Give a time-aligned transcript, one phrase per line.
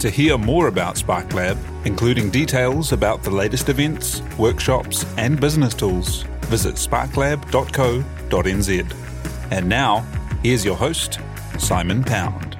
[0.00, 1.56] To hear more about SparkLab,
[1.86, 8.94] including details about the latest events, workshops, and business tools, visit sparklab.co.nz.
[9.50, 10.04] And now,
[10.42, 11.18] here's your host,
[11.58, 12.58] Simon Pound.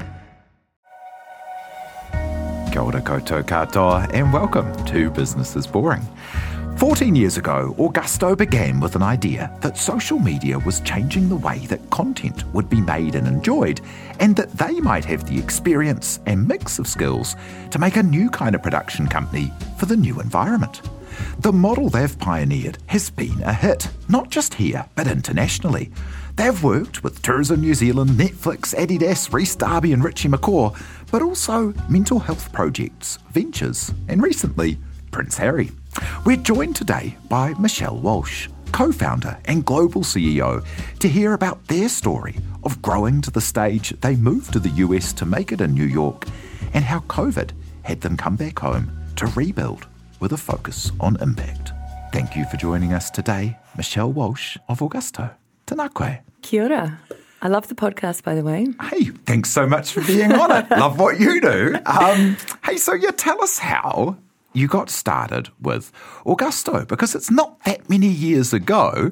[2.72, 6.06] Kia ora koutou katoa, and welcome to Business is Boring.
[6.76, 11.58] 14 years ago, Augusto began with an idea that social media was changing the way
[11.68, 13.80] that content would be made and enjoyed,
[14.20, 17.34] and that they might have the experience and mix of skills
[17.70, 20.82] to make a new kind of production company for the new environment.
[21.38, 25.90] The model they've pioneered has been a hit, not just here, but internationally.
[26.34, 30.78] They've worked with Tourism New Zealand, Netflix, Adidas, Rhys Darby, and Richie McCaw,
[31.10, 34.76] but also mental health projects, ventures, and recently,
[35.10, 35.70] Prince Harry.
[36.24, 40.64] We're joined today by Michelle Walshe, co founder and global CEO,
[40.98, 45.12] to hear about their story of growing to the stage they moved to the US
[45.14, 46.24] to make it in New York
[46.74, 47.50] and how COVID
[47.82, 49.86] had them come back home to rebuild
[50.20, 51.72] with a focus on impact.
[52.12, 55.30] Thank you for joining us today, Michelle Walshe of Augusto.
[55.66, 56.18] Tēnā koe.
[56.42, 57.00] Kia ora.
[57.42, 58.66] I love the podcast, by the way.
[58.90, 60.70] Hey, thanks so much for being on it.
[60.76, 61.76] Love what you do.
[61.84, 64.16] Um, hey, so yeah, tell us how
[64.56, 65.92] you got started with
[66.24, 69.10] Augusto because it's not that many years ago,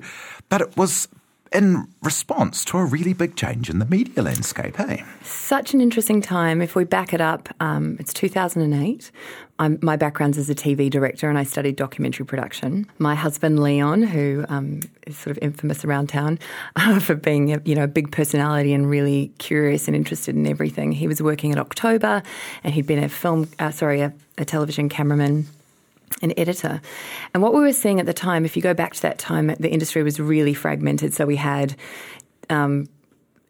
[0.48, 1.06] but it was
[1.54, 5.04] in response to a really big change in the media landscape, hey?
[5.22, 6.60] Such an interesting time.
[6.60, 9.12] If we back it up, um, it's 2008.
[9.60, 12.90] I'm, my background's as a TV director and I studied documentary production.
[12.98, 16.40] My husband, Leon, who um, is sort of infamous around town
[17.00, 20.90] for being a, you know, a big personality and really curious and interested in everything,
[20.90, 22.22] he was working at October
[22.64, 25.46] and he'd been a film, uh, sorry, a, a television cameraman
[26.22, 26.80] an editor.
[27.32, 29.54] And what we were seeing at the time, if you go back to that time,
[29.58, 31.14] the industry was really fragmented.
[31.14, 31.76] So we had
[32.50, 32.88] um,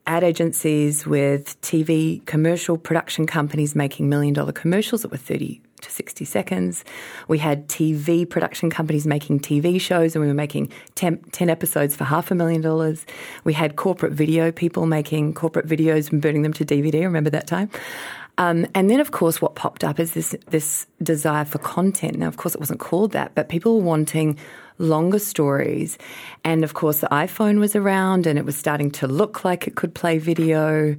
[0.07, 5.91] ad agencies with TV commercial production companies making million dollar commercials that were 30 to
[5.91, 6.85] 60 seconds.
[7.29, 11.95] We had TV production companies making TV shows and we were making 10, 10, episodes
[11.95, 13.05] for half a million dollars.
[13.45, 17.03] We had corporate video people making corporate videos and burning them to DVD.
[17.03, 17.71] Remember that time?
[18.39, 22.19] Um, and then, of course, what popped up is this this desire for content.
[22.19, 24.39] Now, of course, it wasn't called that, but people were wanting
[24.79, 25.99] longer stories.
[26.43, 29.77] And of course, the iPhone was around, and it was starting to look like it
[29.77, 30.97] could play video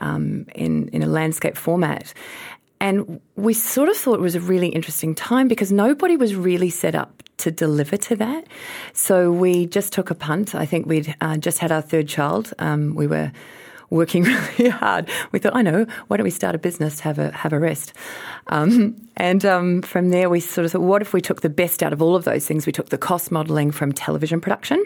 [0.00, 2.14] um, in in a landscape format.
[2.80, 6.70] And we sort of thought it was a really interesting time because nobody was really
[6.70, 8.46] set up to deliver to that.
[8.92, 10.54] So we just took a punt.
[10.54, 12.52] I think we'd uh, just had our third child.
[12.58, 13.32] Um, we were
[13.90, 14.22] working
[14.58, 15.08] really hard.
[15.32, 17.92] We thought, I know, why don't we start a business, have a have a rest?
[18.48, 21.82] Um, and um, from there, we sort of thought, what if we took the best
[21.82, 22.66] out of all of those things?
[22.66, 24.84] We took the cost modelling from television production.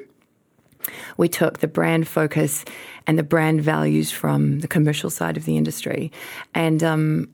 [1.17, 2.65] We took the brand focus
[3.07, 6.11] and the brand values from the commercial side of the industry,
[6.55, 7.29] and um,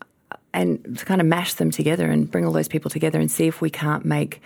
[0.53, 3.61] and kind of mash them together and bring all those people together and see if
[3.61, 4.41] we can't make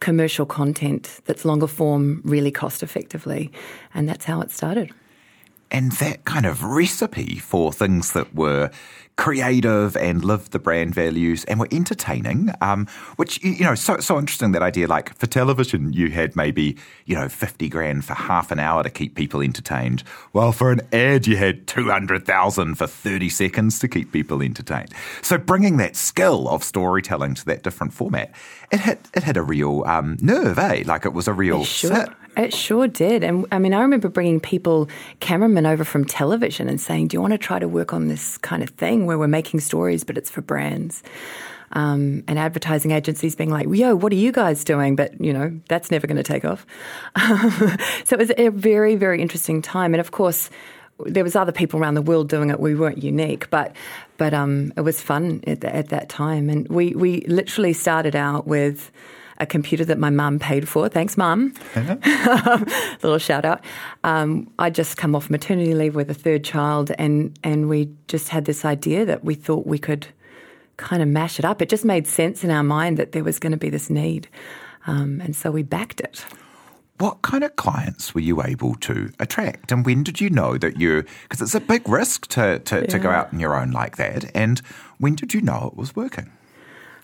[0.00, 3.50] commercial content that's longer form really cost effectively.
[3.94, 4.92] And that's how it started.
[5.70, 8.70] And that kind of recipe for things that were
[9.18, 12.86] creative and lived the brand values and were entertaining, um,
[13.16, 14.86] which, you know, so, so interesting that idea.
[14.86, 18.90] Like for television, you had maybe, you know, 50 grand for half an hour to
[18.90, 20.04] keep people entertained.
[20.32, 24.94] Well, for an ad, you had 200,000 for 30 seconds to keep people entertained.
[25.20, 28.32] So bringing that skill of storytelling to that different format,
[28.70, 30.84] it hit, it had a real um, nerve, eh?
[30.86, 32.06] Like it was a real sure.
[32.38, 33.24] It sure did.
[33.24, 34.88] And I mean, I remember bringing people,
[35.20, 38.38] cameramen over from television and saying, Do you want to try to work on this
[38.38, 41.02] kind of thing where we're making stories, but it's for brands?
[41.72, 44.96] Um, and advertising agencies being like, yo, what are you guys doing?
[44.96, 46.64] But, you know, that's never going to take off.
[48.04, 49.92] so it was a very, very interesting time.
[49.92, 50.48] And of course,
[51.04, 52.58] there was other people around the world doing it.
[52.58, 53.76] We weren't unique, but
[54.16, 56.48] but um, it was fun at, at that time.
[56.48, 58.90] And we, we literally started out with
[59.38, 60.88] a computer that my mum paid for.
[60.88, 61.54] Thanks, mum.
[61.74, 62.64] Uh-huh.
[63.02, 63.60] Little shout out.
[64.04, 68.28] Um, I just come off maternity leave with a third child, and and we just
[68.28, 70.08] had this idea that we thought we could
[70.76, 71.62] kind of mash it up.
[71.62, 74.28] It just made sense in our mind that there was going to be this need,
[74.86, 76.24] um, and so we backed it.
[76.98, 79.70] What kind of clients were you able to attract?
[79.70, 82.86] And when did you know that you, because it's a big risk to, to, yeah.
[82.86, 84.58] to go out on your own like that, and
[84.98, 86.32] when did you know it was working?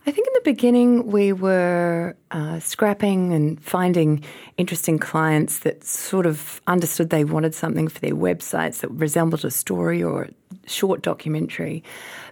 [0.06, 4.22] I think in the beginning we were uh, scrapping and finding
[4.58, 9.50] interesting clients that sort of understood they wanted something for their websites that resembled a
[9.50, 10.30] story or a
[10.68, 11.82] short documentary,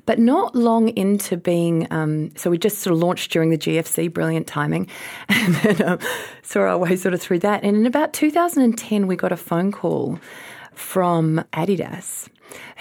[0.05, 1.87] but not long into being.
[1.91, 4.87] Um, so we just sort of launched during the GFC, brilliant timing,
[5.31, 5.99] and then um,
[6.43, 7.65] saw our way sort of through that.
[7.65, 10.21] And in about 2010, we got a phone call
[10.75, 12.29] from Adidas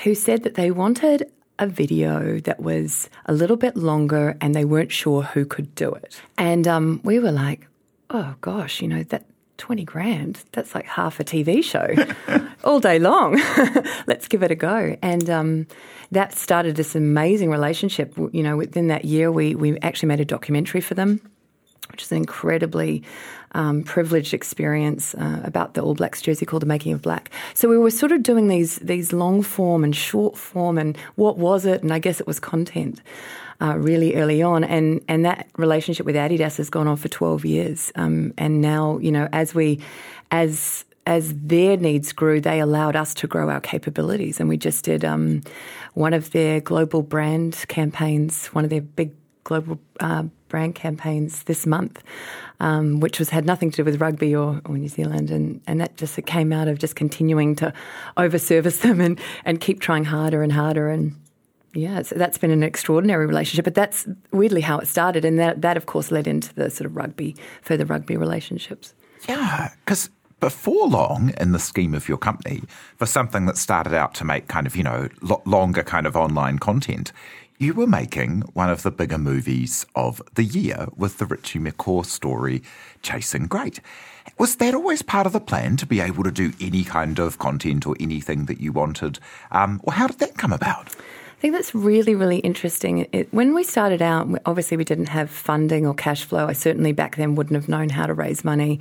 [0.03, 4.65] who said that they wanted a video that was a little bit longer and they
[4.65, 6.19] weren't sure who could do it.
[6.37, 7.67] And um, we were like,
[8.09, 9.25] oh gosh, you know, that
[9.57, 11.87] 20 grand, that's like half a TV show
[12.63, 13.35] all day long.
[14.07, 14.97] Let's give it a go.
[15.03, 15.67] And um,
[16.11, 18.17] that started this amazing relationship.
[18.17, 21.21] You know, within that year, we, we actually made a documentary for them
[21.91, 23.03] which is an incredibly
[23.53, 27.67] um, privileged experience uh, about the All Blacks jersey called "The Making of Black." So
[27.67, 31.65] we were sort of doing these these long form and short form, and what was
[31.65, 31.83] it?
[31.83, 33.01] And I guess it was content.
[33.59, 37.45] Uh, really early on, and and that relationship with Adidas has gone on for twelve
[37.45, 39.79] years, um, and now you know as we
[40.31, 44.39] as as their needs grew, they allowed us to grow our capabilities.
[44.39, 45.41] And we just did um,
[45.93, 51.65] one of their global brand campaigns, one of their big global uh, brand campaigns this
[51.65, 52.03] month,
[52.59, 55.81] um, which was had nothing to do with rugby or, or New Zealand, and, and
[55.81, 57.73] that just came out of just continuing to
[58.17, 61.15] overservice them and, and keep trying harder and harder and.
[61.73, 65.61] Yeah, so that's been an extraordinary relationship, but that's weirdly how it started, and that
[65.61, 68.93] that of course led into the sort of rugby, further rugby relationships.
[69.25, 70.09] Yeah, because
[70.41, 72.63] before long in the scheme of your company
[72.97, 75.07] for something that started out to make kind of, you know,
[75.45, 77.13] longer kind of online content,
[77.61, 82.03] you were making one of the bigger movies of the year with the Richie McCaw
[82.03, 82.63] story,
[83.03, 83.79] Chasing Great.
[84.39, 87.37] Was that always part of the plan to be able to do any kind of
[87.37, 89.19] content or anything that you wanted?
[89.51, 90.95] Um, or how did that come about?
[91.41, 93.07] I think that's really, really interesting.
[93.11, 96.45] It, when we started out, obviously we didn't have funding or cash flow.
[96.45, 98.79] I certainly back then wouldn't have known how to raise money.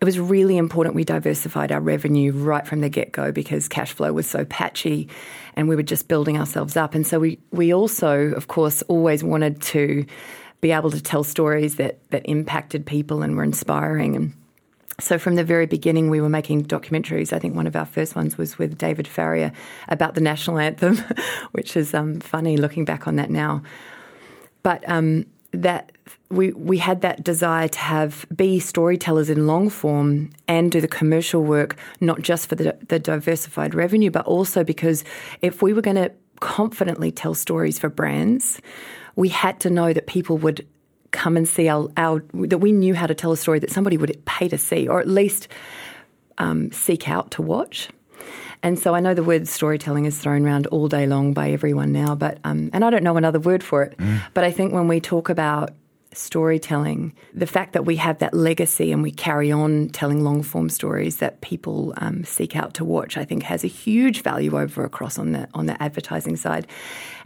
[0.00, 3.92] It was really important we diversified our revenue right from the get go because cash
[3.92, 5.06] flow was so patchy
[5.54, 6.94] and we were just building ourselves up.
[6.94, 10.06] And so we, we also, of course, always wanted to
[10.62, 14.16] be able to tell stories that, that impacted people and were inspiring.
[14.16, 14.32] And
[15.00, 17.32] so from the very beginning, we were making documentaries.
[17.32, 19.52] I think one of our first ones was with David Farrier
[19.88, 20.96] about the national anthem,
[21.52, 23.62] which is um, funny looking back on that now.
[24.64, 25.92] But um, that
[26.30, 30.88] we we had that desire to have be storytellers in long form and do the
[30.88, 35.04] commercial work, not just for the, the diversified revenue, but also because
[35.42, 36.10] if we were going to
[36.40, 38.60] confidently tell stories for brands,
[39.16, 40.66] we had to know that people would
[41.10, 43.96] come and see our, our that we knew how to tell a story that somebody
[43.96, 45.48] would pay to see or at least
[46.38, 47.88] um, seek out to watch.
[48.62, 51.92] And so I know the word storytelling is thrown around all day long by everyone
[51.92, 53.96] now, but um, and I don't know another word for it.
[53.98, 54.20] Mm.
[54.34, 55.70] But I think when we talk about
[56.12, 60.68] storytelling, the fact that we have that legacy and we carry on telling long form
[60.68, 64.84] stories that people um, seek out to watch, I think has a huge value over
[64.84, 66.66] across on the on the advertising side.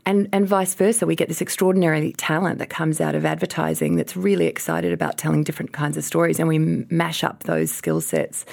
[0.04, 4.16] And, and vice versa, we get this extraordinary talent that comes out of advertising that's
[4.16, 8.44] really excited about telling different kinds of stories, and we mash up those skill sets.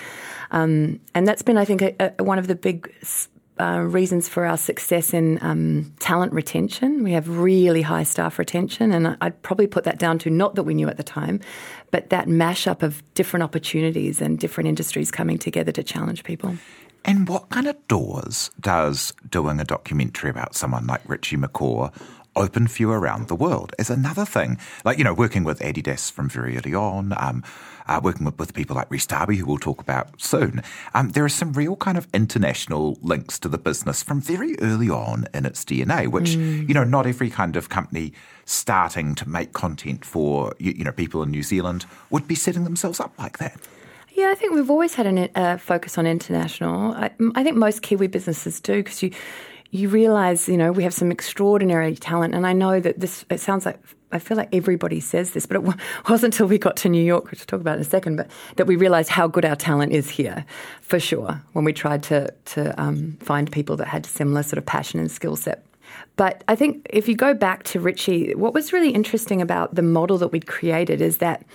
[0.52, 2.94] Um, and that's been, I think, a, a, one of the big
[3.60, 7.04] uh, reasons for our success in um, talent retention.
[7.04, 10.64] We have really high staff retention, and I'd probably put that down to not that
[10.64, 11.42] we knew at the time,
[11.92, 16.56] but that mashup of different opportunities and different industries coming together to challenge people.
[17.06, 21.94] And what kind of doors does doing a documentary about someone like Richie McCaw
[22.36, 24.58] open for you around the world is another thing.
[24.86, 27.44] Like, you know, working with Adidas from very early on, um,
[27.88, 30.62] uh, working with, with people like Rhys Darby, who we'll talk about soon,
[30.94, 34.90] um, there are some real kind of international links to the business from very early
[34.90, 36.68] on in its DNA, which, mm.
[36.68, 38.14] you know, not every kind of company
[38.46, 42.64] starting to make content for, you, you know, people in New Zealand would be setting
[42.64, 43.60] themselves up like that.
[44.20, 46.92] Yeah, I think we've always had a uh, focus on international.
[46.92, 49.12] I, I, think most Kiwi businesses do because you
[49.72, 53.24] you realise, you know, we have some extraordinary talent, and I know that this.
[53.30, 53.80] It sounds like
[54.12, 55.64] I feel like everybody says this, but it
[56.10, 58.30] wasn't until we got to New York, which we'll talk about in a second, but
[58.58, 60.44] that we realised how good our talent is here,
[60.82, 61.42] for sure.
[61.54, 65.10] When we tried to to um, find people that had similar sort of passion and
[65.10, 65.66] skill set.
[66.18, 69.82] But I think if you go back to Richie, what was really interesting about the
[69.82, 71.46] model that we'd created is that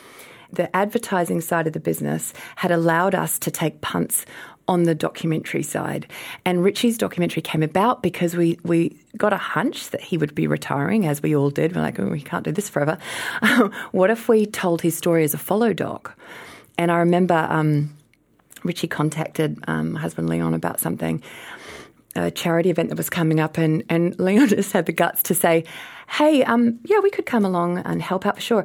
[0.54, 4.24] the advertising side of the business had allowed us to take punts
[4.66, 6.06] on the documentary side.
[6.44, 10.46] And Richie's documentary came about because we, we got a hunch that he would be
[10.46, 11.74] retiring, as we all did.
[11.74, 12.98] We're like, oh, we can't do this forever.
[13.92, 16.18] what if we told his story as a follow doc?
[16.78, 17.94] And I remember um,
[18.62, 21.22] Richie contacted um, husband Leon about something,
[22.16, 25.34] a charity event that was coming up, and, and Leon just had the guts to
[25.34, 25.64] say,
[26.08, 28.64] "Hey, um, yeah, we could come along and help out for sure."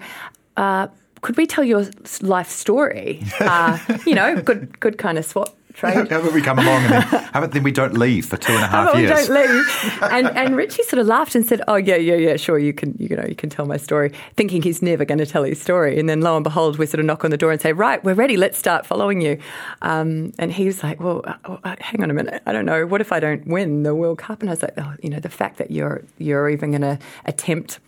[0.58, 0.88] Uh,
[1.22, 1.86] could we tell your
[2.22, 3.24] life story?
[3.40, 5.94] Uh, you know, good, good kind of swap trade.
[6.12, 8.54] How about we come along and then, how about then we don't leave for two
[8.54, 9.28] and a half years?
[9.28, 9.66] We don't leave.
[10.10, 12.96] And, and Richie sort of laughed and said, "Oh yeah, yeah, yeah, sure, you can,
[13.00, 16.00] you know, you can tell my story," thinking he's never going to tell his story.
[16.00, 18.04] And then lo and behold, we sort of knock on the door and say, "Right,
[18.04, 18.38] we're ready.
[18.38, 19.38] Let's start following you."
[19.82, 22.42] Um, and he was like, "Well, uh, uh hang on a minute.
[22.46, 22.86] I don't know.
[22.86, 25.20] What if I don't win the World Cup?" And I was like, "Oh, you know,
[25.20, 27.80] the fact that you're you're even going to attempt."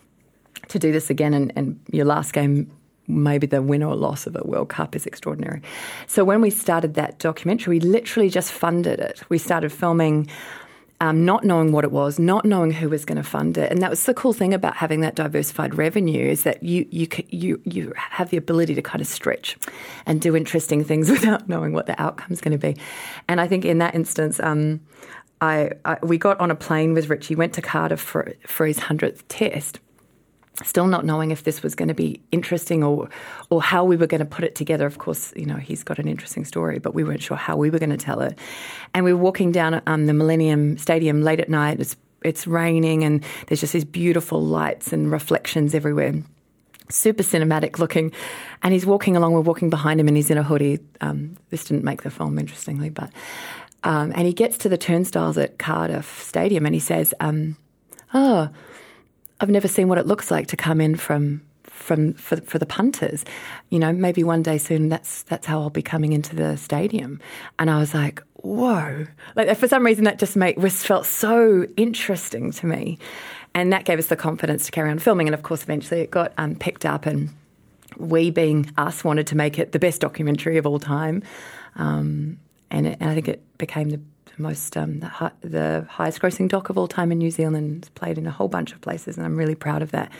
[0.67, 2.71] To do this again, and, and your last game
[3.11, 5.61] maybe the win or loss of a World Cup is extraordinary.
[6.07, 9.21] So when we started that documentary, we literally just funded it.
[9.29, 10.27] We started filming.
[10.99, 13.81] Um, not knowing what it was, not knowing who was going to fund it, and
[13.81, 17.59] that was the cool thing about having that diversified revenue is that you you you
[17.65, 19.57] you have the ability to kind of stretch
[20.05, 22.79] and do interesting things without knowing what the outcome is going to be.
[23.27, 24.79] And I think in that instance, um,
[25.41, 28.77] I, I, we got on a plane with Richie, went to Cardiff for for his
[28.77, 29.79] hundredth test,
[30.63, 33.09] still not knowing if this was going to be interesting or
[33.49, 34.85] or how we were going to put it together.
[34.85, 37.69] Of course, you know he's got an interesting story, but we weren't sure how we
[37.69, 38.37] were going to tell it.
[38.93, 41.79] And we were walking down um, the Millennium Stadium late at night.
[41.79, 46.13] It's it's raining, and there's just these beautiful lights and reflections everywhere.
[46.89, 48.11] Super cinematic looking,
[48.61, 49.33] and he's walking along.
[49.33, 50.79] We're walking behind him, and he's in a hoodie.
[50.99, 53.09] Um, this didn't make the film, interestingly, but
[53.83, 57.57] um, and he gets to the turnstiles at Cardiff Stadium, and he says, um,
[58.13, 58.49] "Oh."
[59.41, 62.65] I've never seen what it looks like to come in from from for, for the
[62.65, 63.25] punters.
[63.69, 67.19] You know, maybe one day soon that's that's how I'll be coming into the stadium.
[67.57, 69.07] And I was like, whoa!
[69.35, 72.99] Like for some reason that just made was felt so interesting to me,
[73.55, 75.27] and that gave us the confidence to carry on filming.
[75.27, 77.29] And of course, eventually it got um, picked up, and
[77.97, 81.23] we, being us, wanted to make it the best documentary of all time.
[81.75, 82.37] Um,
[82.69, 83.99] and, it, and I think it became the
[84.37, 87.77] most um, the, the, highest grossing doc of all time in New Zealand.
[87.79, 90.11] It's played in a whole bunch of places, and I'm really proud of that.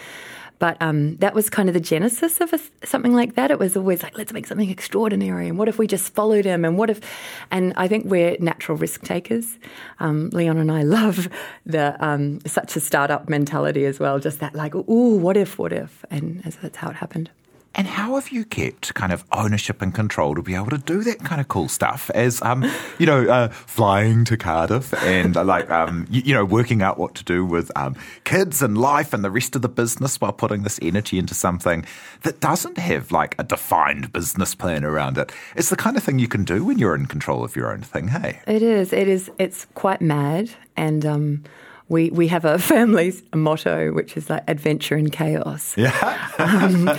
[0.62, 3.50] But um, that was kind of the genesis of a, something like that.
[3.50, 5.48] It was always like, let's make something extraordinary.
[5.48, 6.64] And what if we just followed him?
[6.64, 7.02] And what if?
[7.50, 9.58] And I think we're natural risk takers.
[10.00, 11.30] Um, Leon and I love
[11.66, 14.20] the um, such a startup mentality as well.
[14.20, 15.58] Just that, like, ooh, what if?
[15.58, 16.06] What if?
[16.12, 17.32] And that's how it happened.
[17.74, 21.04] And how have you kept kind of ownership and control to be able to do
[21.04, 25.44] that kind of cool stuff as, um, you know, uh, flying to Cardiff and uh,
[25.44, 29.14] like, um, you, you, know, working out what to do with um, kids and life
[29.14, 31.86] and the rest of the business while putting this energy into something
[32.24, 35.32] that doesn't have like a defined business plan around it.
[35.56, 37.82] It's the kind of thing you can do when you're in control of your own
[37.82, 38.42] thing, hey?
[38.48, 38.92] It is.
[38.92, 39.32] It is.
[39.40, 40.52] It's quite mad.
[40.76, 41.44] And, um,
[41.92, 45.76] we, we have a family's motto which is like adventure in chaos.
[45.78, 45.92] Yeah.
[46.40, 46.90] um,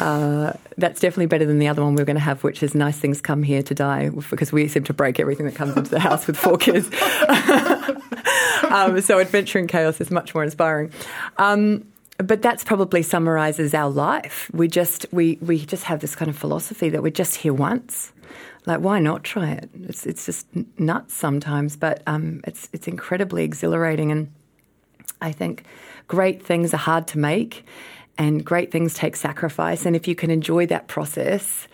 [0.00, 2.74] uh, that's definitely better than the other one we are going to have, which is
[2.74, 5.90] nice things come here to die, because we seem to break everything that comes into
[5.90, 6.90] the house with four kids.
[8.70, 10.92] um, so adventure in chaos is much more inspiring.
[11.38, 11.86] Um,
[12.18, 14.50] but that's probably summarizes our life.
[14.52, 18.12] We just we we just have this kind of philosophy that we're just here once.
[18.68, 19.70] Like, why not try it?
[19.84, 20.46] It's it's just
[20.78, 24.30] nuts sometimes, but um, it's it's incredibly exhilarating, and
[25.22, 25.64] I think
[26.06, 27.64] great things are hard to make,
[28.18, 29.86] and great things take sacrifice.
[29.86, 31.66] And if you can enjoy that process,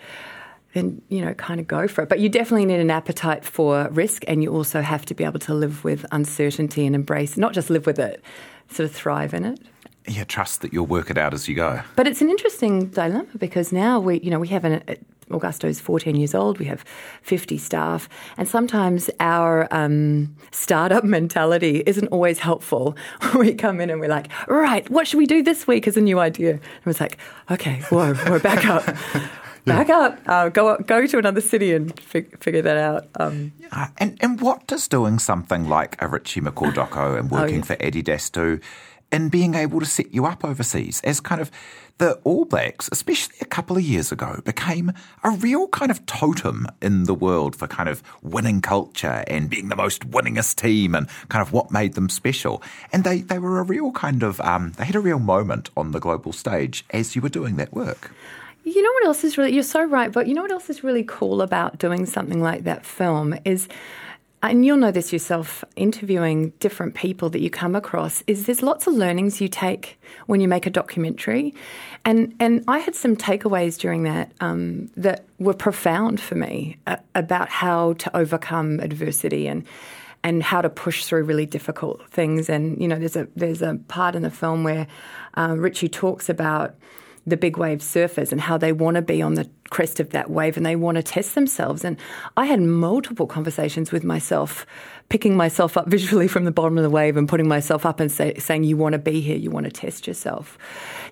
[0.73, 2.07] then you know, kind of go for it.
[2.07, 5.39] But you definitely need an appetite for risk, and you also have to be able
[5.39, 8.23] to live with uncertainty and embrace, not just live with it,
[8.69, 9.59] sort of thrive in it
[10.07, 11.81] yeah, trust that you'll work it out as you go.
[11.95, 14.83] But it's an interesting dilemma because now we, you know, we have an
[15.31, 16.59] Augusto's 14 years old.
[16.59, 16.83] We have
[17.21, 22.95] 50 staff, and sometimes our um, startup mentality isn't always helpful.
[23.35, 26.01] we come in and we're like, right, what should we do this week as a
[26.01, 26.51] new idea?
[26.51, 27.17] And it's like,
[27.49, 28.83] okay, whoa, we're back up.
[29.65, 33.07] back up, uh, go go to another city and fig- figure that out.
[33.19, 33.89] Um, yeah.
[33.97, 37.65] and and what does doing something like a Richie McCaw doco and oh, working oh,
[37.65, 38.59] for Adidas do
[39.11, 41.51] in being able to set you up overseas as kind of
[41.97, 44.91] the All Blacks, especially a couple of years ago, became
[45.23, 49.69] a real kind of totem in the world for kind of winning culture and being
[49.69, 52.61] the most winningest team and kind of what made them special.
[52.91, 55.91] And they, they were a real kind of, um, they had a real moment on
[55.91, 58.11] the global stage as you were doing that work.
[58.65, 60.83] You know what else is really, you're so right, but you know what else is
[60.83, 63.69] really cool about doing something like that film is
[64.43, 68.85] and you'll know this yourself interviewing different people that you come across is there's lots
[68.85, 71.53] of learnings you take when you make a documentary.
[72.03, 76.97] And and I had some takeaways during that um, that were profound for me uh,
[77.15, 79.65] about how to overcome adversity and
[80.23, 82.49] and how to push through really difficult things.
[82.49, 84.85] And you know there's a there's a part in the film where
[85.35, 86.75] uh, Richie talks about
[87.27, 90.29] the big wave surfers and how they want to be on the crest of that
[90.29, 91.83] wave and they want to test themselves.
[91.83, 91.97] And
[92.37, 94.65] I had multiple conversations with myself,
[95.09, 98.11] picking myself up visually from the bottom of the wave and putting myself up and
[98.11, 99.37] say, saying, "You want to be here.
[99.37, 100.57] You want to test yourself."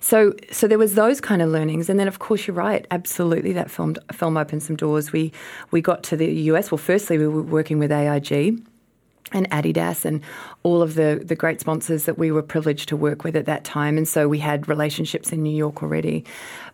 [0.00, 2.86] So, so there was those kind of learnings, and then of course you're right.
[2.90, 5.12] Absolutely, that film film opened some doors.
[5.12, 5.32] We
[5.72, 6.70] we got to the US.
[6.70, 8.62] Well, firstly, we were working with AIG
[9.32, 10.20] and Adidas and
[10.62, 13.64] all of the, the great sponsors that we were privileged to work with at that
[13.64, 13.96] time.
[13.96, 16.24] And so we had relationships in New York already.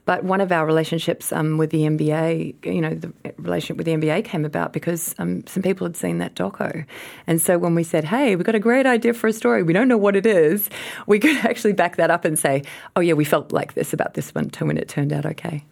[0.04, 3.92] But one of our relationships um, with the NBA, you know, the relationship with the
[3.92, 6.84] NBA came about because um, some people had seen that doco.
[7.26, 9.72] And so when we said, hey, we've got a great idea for a story, we
[9.72, 10.68] don't know what it is,
[11.06, 12.62] we could actually back that up and say,
[12.96, 15.64] oh, yeah, we felt like this about this one too, and it turned out okay.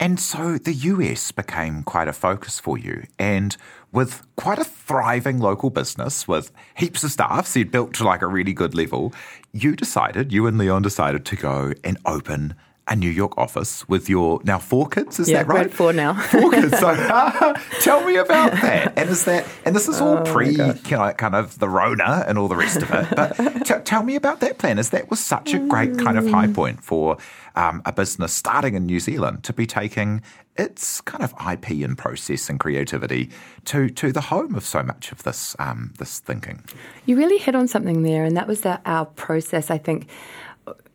[0.00, 3.04] And so the US became quite a focus for you.
[3.18, 3.54] And
[3.92, 8.22] with quite a thriving local business with heaps of staff, so you'd built to like
[8.22, 9.12] a really good level,
[9.52, 12.54] you decided, you and Leon decided to go and open
[12.90, 15.20] a New York office with your now four kids.
[15.20, 15.72] Is yeah, that right?
[15.72, 16.14] Four now.
[16.14, 16.76] four kids.
[16.76, 16.92] So
[17.80, 18.98] tell me about that.
[18.98, 22.24] And is that and this is all oh pre you know, kind of the Rona
[22.26, 23.06] and all the rest of it.
[23.14, 24.78] But t- tell me about that plan.
[24.78, 27.16] As that was such a great kind of high point for
[27.54, 30.20] um, a business starting in New Zealand to be taking
[30.56, 33.30] its kind of IP and process and creativity
[33.66, 36.64] to to the home of so much of this um, this thinking.
[37.06, 39.70] You really hit on something there, and that was that our process.
[39.70, 40.08] I think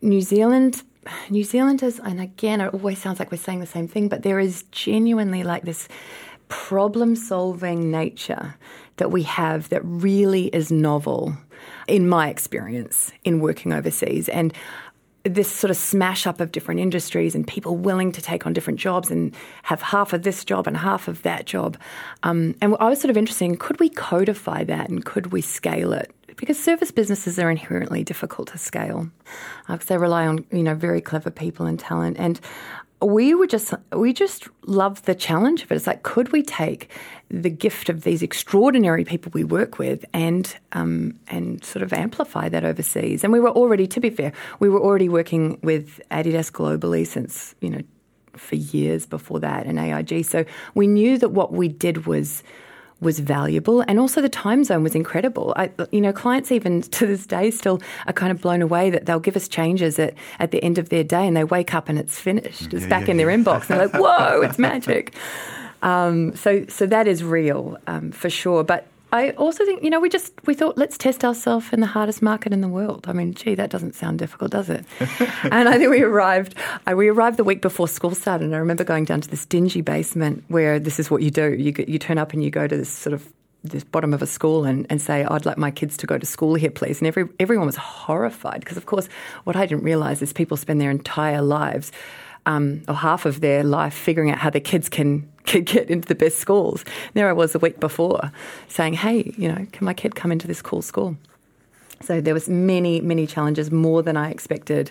[0.02, 0.82] New Zealand
[1.30, 4.38] New Zealanders, and again, it always sounds like we're saying the same thing, but there
[4.38, 5.88] is genuinely like this
[6.48, 8.54] problem solving nature
[8.96, 11.36] that we have that really is novel
[11.88, 14.28] in my experience in working overseas.
[14.28, 14.52] And
[15.24, 18.78] this sort of smash up of different industries and people willing to take on different
[18.78, 19.34] jobs and
[19.64, 21.76] have half of this job and half of that job.
[22.22, 25.40] Um, and I was sort of interested in could we codify that and could we
[25.40, 26.12] scale it?
[26.36, 29.10] Because service businesses are inherently difficult to scale
[29.66, 32.40] because uh, they rely on you know very clever people and talent and
[33.02, 35.76] we were just we just love the challenge of it.
[35.76, 36.90] It's like, could we take
[37.28, 42.48] the gift of these extraordinary people we work with and um, and sort of amplify
[42.48, 43.22] that overseas?
[43.22, 47.54] And we were already, to be fair, we were already working with Adidas globally since
[47.60, 47.82] you know
[48.32, 50.24] for years before that and AIG.
[50.24, 52.42] So we knew that what we did was
[53.00, 55.52] was valuable, and also the time zone was incredible.
[55.56, 59.06] I, you know, clients even to this day still are kind of blown away that
[59.06, 61.88] they'll give us changes at, at the end of their day, and they wake up
[61.88, 62.72] and it's finished.
[62.72, 63.36] It's yeah, back yeah, in their yeah.
[63.36, 65.14] inbox, and they're like, "Whoa, it's magic."
[65.82, 68.64] Um, so, so that is real um, for sure.
[68.64, 71.86] But I also think, you know, we just we thought let's test ourselves in the
[71.86, 73.06] hardest market in the world.
[73.08, 74.84] I mean, gee, that doesn't sound difficult, does it?
[75.44, 76.54] and I think we arrived.
[76.86, 79.46] Uh, we arrived the week before school started, and I remember going down to this
[79.46, 82.66] dingy basement where this is what you do: you you turn up and you go
[82.66, 83.32] to this sort of
[83.70, 86.26] this bottom of a school and, and say, I'd like my kids to go to
[86.26, 87.00] school here, please.
[87.00, 89.08] And every, everyone was horrified because, of course,
[89.44, 91.92] what I didn't realise is people spend their entire lives
[92.46, 96.06] um, or half of their life figuring out how their kids can, can get into
[96.06, 96.84] the best schools.
[97.14, 98.32] There I was a week before
[98.68, 101.16] saying, hey, you know, can my kid come into this cool school?
[102.02, 104.90] So there was many, many challenges, more than I expected.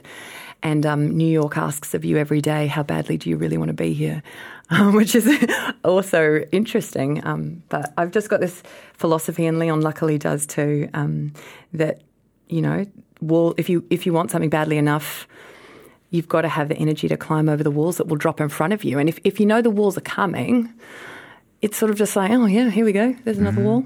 [0.64, 3.70] And um, New York asks of you every day, how badly do you really want
[3.70, 4.24] to be here?
[4.72, 5.30] Um, which is
[5.86, 7.24] also interesting.
[7.24, 8.64] Um, but I've just got this
[8.94, 11.34] philosophy, and Leon luckily does too, um,
[11.74, 12.02] that
[12.48, 12.88] you know,
[13.22, 13.54] wall.
[13.58, 15.28] If you if you want something badly enough,
[16.16, 18.50] you've got to have the energy to climb over the walls that will drop in
[18.50, 18.98] front of you.
[18.98, 20.74] And if, if you know the walls are coming,
[21.62, 23.16] it's sort of just like, oh, yeah, here we go.
[23.24, 23.66] There's another mm.
[23.66, 23.86] wall.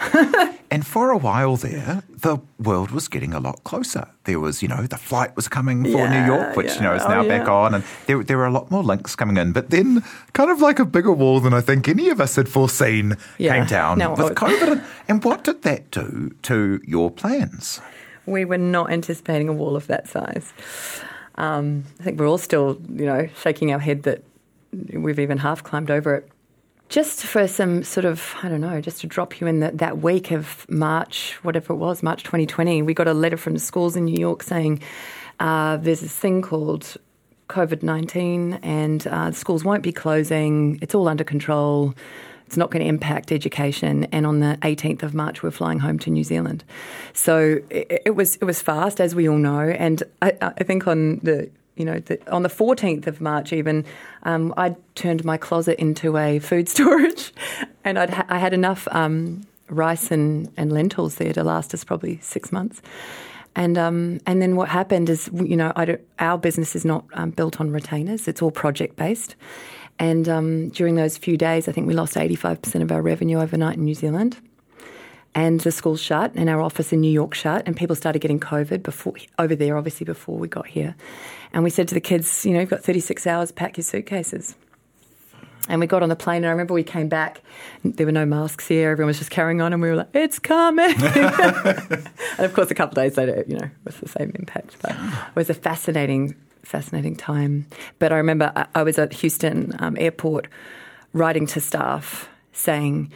[0.70, 4.08] and for a while there, the world was getting a lot closer.
[4.24, 6.74] There was, you know, the flight was coming for yeah, New York, which, yeah.
[6.76, 7.38] you know, is now oh, yeah.
[7.38, 7.74] back on.
[7.74, 9.52] And there, there were a lot more links coming in.
[9.52, 12.48] But then, kind of like a bigger wall than I think any of us had
[12.48, 14.72] foreseen came down no, with COVID.
[14.72, 17.80] And, and what did that do to your plans?
[18.26, 20.52] We were not anticipating a wall of that size.
[21.38, 24.22] Um, I think we're all still, you know, shaking our head that
[24.92, 26.28] we've even half climbed over it.
[26.88, 29.98] Just for some sort of, I don't know, just to drop you in that, that
[29.98, 33.94] week of March, whatever it was, March 2020, we got a letter from the schools
[33.94, 34.80] in New York saying
[35.38, 36.96] uh, there's this thing called
[37.48, 41.94] COVID 19 and uh, schools won't be closing, it's all under control.
[42.48, 44.04] It's not going to impact education.
[44.04, 46.64] And on the 18th of March, we're flying home to New Zealand.
[47.12, 49.60] So it, it was it was fast, as we all know.
[49.60, 53.84] And I, I think on the you know, the, on the 14th of March, even,
[54.22, 57.34] um, I turned my closet into a food storage,
[57.84, 61.84] and I'd ha- I had enough um, rice and, and lentils there to last us
[61.84, 62.80] probably six months.
[63.54, 65.70] And um, and then what happened is, you know,
[66.18, 69.36] our business is not um, built on retainers; it's all project based.
[69.98, 73.76] And um, during those few days, I think we lost 85% of our revenue overnight
[73.76, 74.36] in New Zealand.
[75.34, 78.40] and the school shut, and our office in New York shut, and people started getting
[78.40, 80.96] COVID before over there, obviously before we got here.
[81.52, 84.56] And we said to the kids, you know, you've got 36 hours, pack your suitcases.
[85.68, 87.42] And we got on the plane, and I remember we came back.
[87.84, 88.90] There were no masks here.
[88.90, 92.08] Everyone was just carrying on, and we were like, "It's coming!" and
[92.38, 94.76] of course, a couple of days later, you know, it was the same impact.
[94.80, 96.34] But it was a fascinating,
[96.68, 97.66] fascinating time.
[97.98, 100.48] But I remember I, I was at Houston um, Airport,
[101.12, 103.12] writing to staff saying,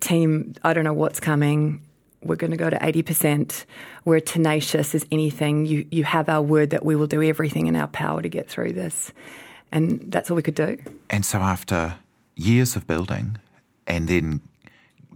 [0.00, 1.82] "Team, I don't know what's coming.
[2.22, 3.64] We're going to go to 80%.
[4.04, 5.64] We're tenacious as anything.
[5.64, 8.46] You, you have our word that we will do everything in our power to get
[8.46, 9.10] through this.
[9.72, 10.76] And that's all we could do.
[11.08, 11.94] And so, after
[12.36, 13.38] years of building
[13.86, 14.42] and then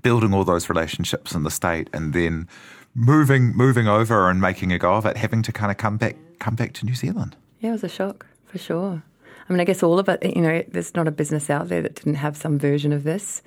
[0.02, 2.48] building all those relationships in the state and then
[2.94, 6.16] moving moving over and making a go of it, having to kind of come back
[6.38, 7.36] come back to New Zealand.
[7.64, 9.02] Yeah, it was a shock for sure.
[9.48, 11.80] I mean, I guess all of it, you know, there's not a business out there
[11.80, 13.40] that didn't have some version of this.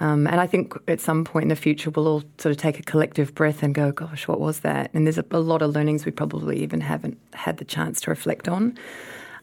[0.00, 2.78] Um, and I think at some point in the future, we'll all sort of take
[2.78, 4.90] a collective breath and go, gosh, what was that?
[4.94, 8.10] And there's a, a lot of learnings we probably even haven't had the chance to
[8.10, 8.78] reflect on.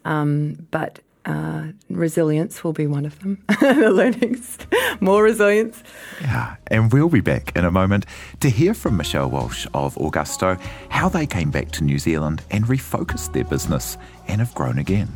[0.04, 3.44] Um, but uh, resilience will be one of them.
[3.60, 4.58] the learnings,
[5.02, 5.84] more resilience.
[6.22, 8.06] Yeah, and we'll be back in a moment
[8.40, 10.60] to hear from Michelle Walshe of Augusto
[10.90, 15.10] how they came back to New Zealand and refocused their business and have grown again.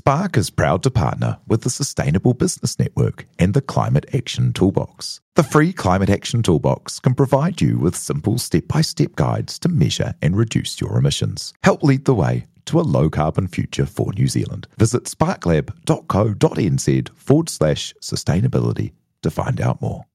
[0.00, 5.20] Spark is proud to partner with the Sustainable Business Network and the Climate Action Toolbox.
[5.34, 9.68] The free Climate Action Toolbox can provide you with simple step by step guides to
[9.68, 11.52] measure and reduce your emissions.
[11.64, 14.66] Help lead the way to a low carbon future for New Zealand.
[14.78, 20.06] Visit sparklab.co.nz forward slash sustainability to find out more.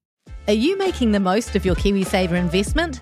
[0.48, 3.02] Are you making the most of your KiwiSaver investment?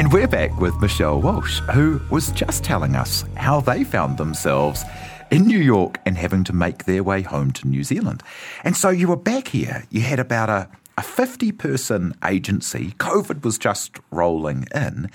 [0.00, 4.82] And we're back with Michelle Walshe, who was just telling us how they found themselves
[5.30, 8.22] in New York and having to make their way home to New Zealand.
[8.64, 13.44] And so you were back here, you had about a, a 50 person agency, COVID
[13.44, 15.10] was just rolling in.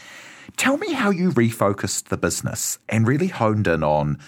[0.56, 4.19] Tell me how you refocused the business and really honed in on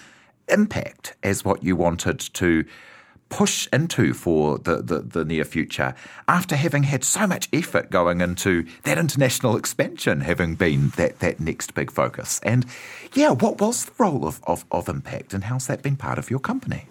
[0.48, 2.64] impact as what you wanted to
[3.28, 5.94] push into for the, the, the, near future
[6.26, 11.38] after having had so much effort going into that international expansion having been that, that
[11.38, 12.40] next big focus.
[12.42, 12.64] And
[13.12, 16.30] yeah, what was the role of, of, of impact and how's that been part of
[16.30, 16.86] your company?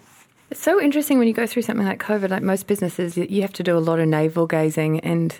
[0.50, 3.52] It's so interesting when you go through something like COVID, like most businesses, you have
[3.54, 5.38] to do a lot of navel gazing and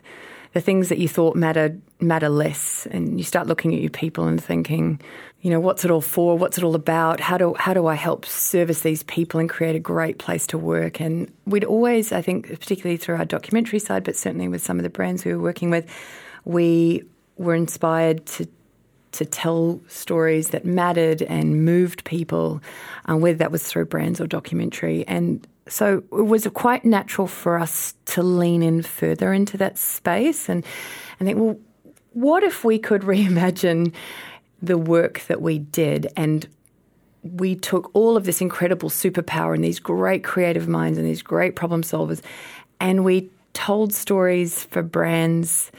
[0.52, 2.86] the things that you thought mattered matter less.
[2.90, 5.00] And you start looking at your people and thinking,
[5.40, 6.36] you know, what's it all for?
[6.36, 7.20] What's it all about?
[7.20, 10.58] How do how do I help service these people and create a great place to
[10.58, 11.00] work?
[11.00, 14.82] And we'd always, I think, particularly through our documentary side, but certainly with some of
[14.82, 15.86] the brands we were working with,
[16.44, 17.04] we
[17.36, 18.48] were inspired to
[19.10, 22.60] to tell stories that mattered and moved people,
[23.10, 25.06] uh, whether that was through brands or documentary.
[25.08, 30.48] And so it was quite natural for us to lean in further into that space
[30.48, 30.64] and,
[31.18, 31.58] and think, well,
[32.12, 33.92] what if we could reimagine
[34.62, 36.08] the work that we did?
[36.16, 36.48] And
[37.22, 41.56] we took all of this incredible superpower and these great creative minds and these great
[41.56, 42.22] problem solvers
[42.80, 45.70] and we told stories for brands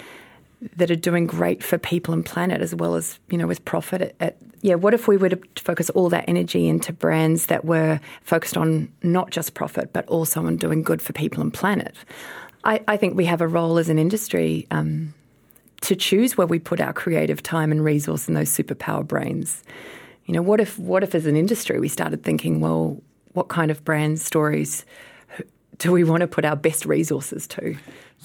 [0.76, 4.02] that are doing great for people and planet as well as you know with profit
[4.02, 7.64] at, at, yeah what if we were to focus all that energy into brands that
[7.64, 11.96] were focused on not just profit but also on doing good for people and planet
[12.66, 15.14] i, I think we have a role as an industry um,
[15.82, 19.64] to choose where we put our creative time and resource in those superpower brains.
[20.26, 23.02] You know, what if what if as an industry we started thinking, well,
[23.34, 24.86] what kind of brand stories
[25.80, 27.76] do we want to put our best resources to?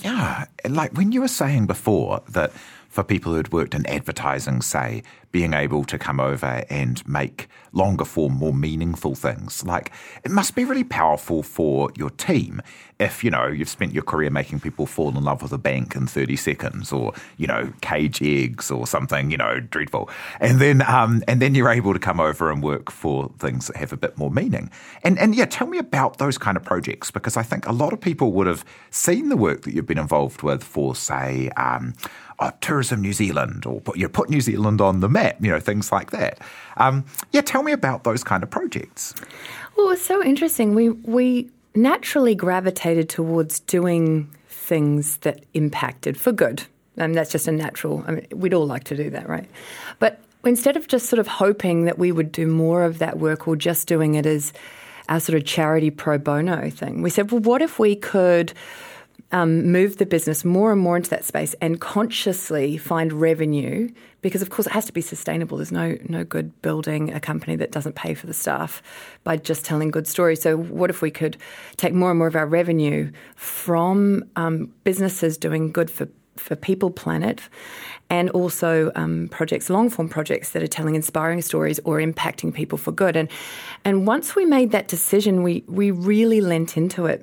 [0.00, 2.52] Yeah, like when you were saying before that
[2.94, 5.02] for people who'd worked in advertising, say,
[5.33, 9.64] being able to come over and make longer form, more meaningful things.
[9.64, 9.90] Like,
[10.22, 12.62] it must be really powerful for your team
[13.00, 15.96] if, you know, you've spent your career making people fall in love with a bank
[15.96, 20.09] in 30 seconds or, you know, cage eggs or something, you know, dreadful.
[20.38, 23.76] And then, um, and then you're able to come over and work for things that
[23.76, 24.70] have a bit more meaning.
[25.02, 27.92] And, and yeah, tell me about those kind of projects because I think a lot
[27.92, 31.94] of people would have seen the work that you've been involved with for, say, um,
[32.38, 35.50] oh, Tourism New Zealand or put, you know, put New Zealand on the map, you
[35.50, 36.38] know, things like that.
[36.76, 39.14] Um, yeah, tell me about those kind of projects.
[39.76, 40.74] Well, it's so interesting.
[40.74, 46.62] We we naturally gravitated towards doing things that impacted for good.
[46.96, 48.04] And that's just a natural.
[48.06, 49.48] I mean, we'd all like to do that, right?
[49.98, 53.48] But instead of just sort of hoping that we would do more of that work
[53.48, 54.52] or just doing it as
[55.08, 58.52] our sort of charity pro bono thing, we said, well, what if we could
[59.32, 63.88] um, move the business more and more into that space and consciously find revenue
[64.20, 65.58] because of course it has to be sustainable.
[65.58, 68.82] There's no no good building a company that doesn't pay for the staff
[69.22, 70.40] by just telling good stories.
[70.40, 71.37] So what if we could
[71.76, 76.90] take more and more of our revenue from um, businesses doing good for for people
[76.90, 77.40] planet
[78.10, 82.78] and also um, projects long form projects that are telling inspiring stories or impacting people
[82.78, 83.16] for good?
[83.16, 83.28] And
[83.84, 87.22] and once we made that decision we we really lent into it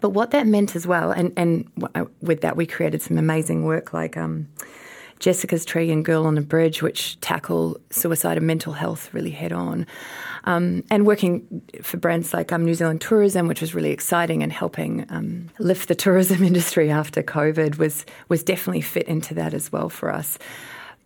[0.00, 1.70] but what that meant as well, and, and
[2.20, 4.48] with that, we created some amazing work like um,
[5.18, 9.52] Jessica's Tree and Girl on a Bridge, which tackle suicide and mental health really head
[9.52, 9.86] on.
[10.44, 14.52] Um, and working for brands like um, New Zealand Tourism, which was really exciting and
[14.52, 19.72] helping um, lift the tourism industry after COVID, was was definitely fit into that as
[19.72, 20.38] well for us.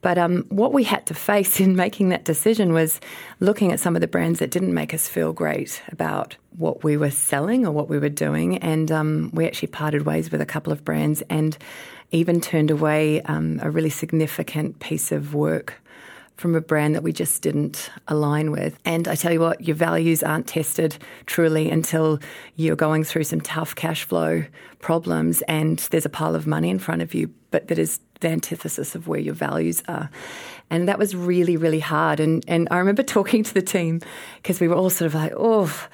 [0.01, 3.01] But um, what we had to face in making that decision was
[3.41, 6.97] looking at some of the brands that didn't make us feel great about what we
[6.97, 8.59] were selling or what we were doing.
[8.59, 11.59] And um, we actually parted ways with a couple of brands and
[12.11, 15.75] even turned away um, a really significant piece of work
[16.39, 18.79] from a brand that we just didn't align with.
[18.85, 20.97] And I tell you what, your values aren't tested
[21.27, 22.21] truly until
[22.55, 24.45] you're going through some tough cash flow
[24.79, 28.29] problems and there's a pile of money in front of you, but that is the
[28.29, 30.11] antithesis of where your values are.
[30.71, 32.21] And that was really, really hard.
[32.21, 34.01] And, and I remember talking to the team
[34.37, 35.89] because we were all sort of like, oh,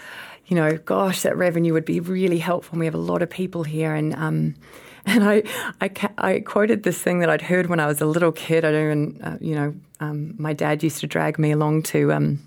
[0.46, 2.74] you know, gosh, that revenue would be really helpful.
[2.74, 3.94] And We have a lot of people here.
[3.94, 4.56] And, um,
[5.06, 5.42] and I,
[5.80, 8.64] I, I, quoted this thing that I'd heard when I was a little kid.
[8.64, 12.12] I don't even, uh, you know, um, my dad used to drag me along to
[12.12, 12.46] um,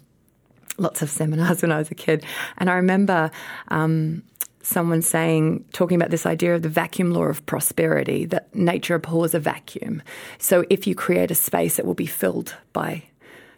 [0.78, 2.26] lots of seminars when I was a kid.
[2.58, 3.30] And I remember
[3.67, 4.24] um,
[4.63, 9.36] someone saying, talking about this idea of the vacuum law of prosperity, that nature abhors
[9.36, 10.02] a vacuum.
[10.39, 13.04] So if you create a space, it will be filled by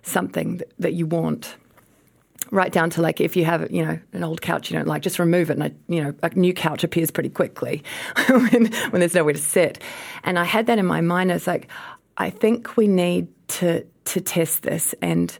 [0.03, 1.55] something that, that you want.
[2.51, 5.03] Right down to like if you have you know an old couch you don't like,
[5.03, 7.83] just remove it, and a, you know a new couch appears pretty quickly
[8.27, 9.81] when, when there's nowhere to sit.
[10.23, 11.31] And I had that in my mind.
[11.31, 11.67] It's like
[12.17, 15.37] I think we need to to test this and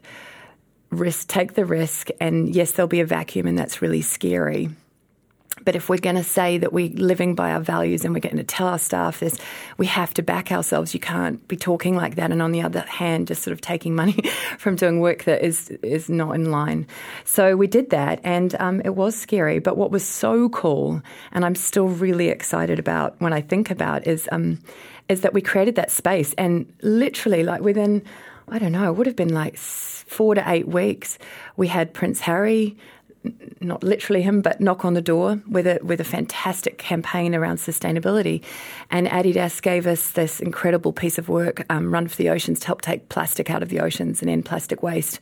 [0.90, 2.08] risk, take the risk.
[2.20, 4.70] And yes, there'll be a vacuum, and that's really scary.
[5.64, 8.36] But if we're going to say that we're living by our values and we're going
[8.36, 9.38] to tell our staff this,
[9.76, 10.94] we have to back ourselves.
[10.94, 13.94] You can't be talking like that, and on the other hand, just sort of taking
[13.94, 14.12] money
[14.58, 16.86] from doing work that is is not in line.
[17.24, 19.58] So we did that, and um, it was scary.
[19.58, 24.06] But what was so cool, and I'm still really excited about when I think about,
[24.06, 24.58] is um,
[25.08, 28.02] is that we created that space, and literally, like within,
[28.48, 29.56] I don't know, it would have been like
[30.10, 31.18] four to eight weeks,
[31.56, 32.76] we had Prince Harry
[33.60, 37.56] not literally him, but knock on the door with a with a fantastic campaign around
[37.56, 38.42] sustainability.
[38.90, 42.66] And Adidas gave us this incredible piece of work, um, Run for the Oceans, to
[42.66, 45.20] help take plastic out of the oceans and end plastic waste.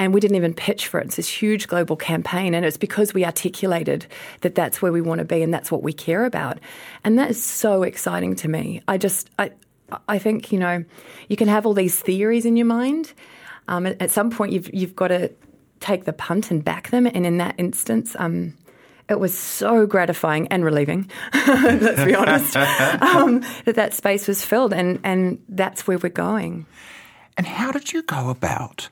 [0.00, 1.06] And we didn't even pitch for it.
[1.06, 4.06] It's this huge global campaign, and it's because we articulated
[4.40, 6.58] that that's where we want to be and that's what we care about.
[7.04, 8.82] And that is so exciting to me.
[8.88, 9.52] I just I
[10.08, 10.84] I think you know
[11.28, 13.12] you can have all these theories in your mind.
[13.68, 15.30] Um, at some point, you've you've got to
[15.80, 17.06] take the punt and back them.
[17.06, 18.54] And in that instance, um,
[19.08, 22.56] it was so gratifying and relieving, let's be honest,
[23.02, 24.72] um, that that space was filled.
[24.72, 26.66] And, and that's where we're going.
[27.36, 28.88] And how did you go about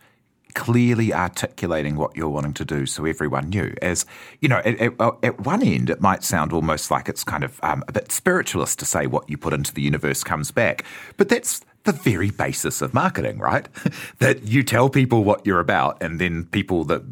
[0.55, 3.75] clearly articulating what you're wanting to do so everyone knew?
[3.83, 4.07] As,
[4.41, 7.61] you know, at, at, at one end, it might sound almost like it's kind of
[7.63, 10.85] um, a bit spiritualist to say what you put into the universe comes back.
[11.19, 13.67] But that's the very basis of marketing, right?
[14.19, 17.03] that you tell people what you're about, and then people that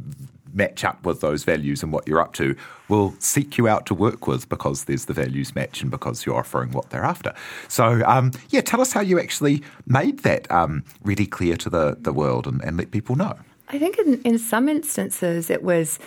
[0.54, 2.54] match up with those values and what you're up to
[2.88, 6.36] will seek you out to work with because there's the values match and because you're
[6.36, 7.34] offering what they're after.
[7.68, 11.96] So, um, yeah, tell us how you actually made that um, really clear to the,
[12.00, 13.36] the world and, and let people know.
[13.68, 15.98] I think in, in some instances it was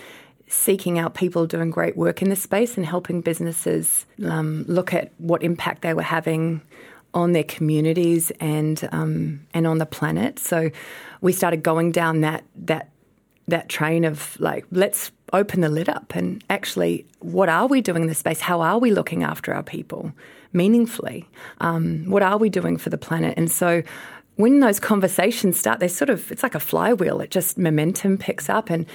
[0.47, 5.11] seeking out people doing great work in the space and helping businesses um, look at
[5.17, 6.61] what impact they were having
[7.17, 10.37] on their communities and um, and on the planet.
[10.37, 10.69] So
[11.19, 12.89] we started going down that that
[13.47, 18.03] that train of like let's open the lid up and actually what are we doing
[18.03, 18.39] in this space?
[18.39, 20.13] How are we looking after our people
[20.53, 21.27] meaningfully?
[21.59, 23.33] Um, what are we doing for the planet?
[23.35, 23.81] And so
[24.37, 27.19] when those conversations start, they sort of, it's like a flywheel.
[27.21, 28.69] It just momentum picks up.
[28.69, 28.85] And